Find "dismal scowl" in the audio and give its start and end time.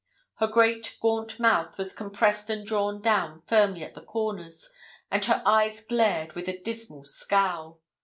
6.57-7.79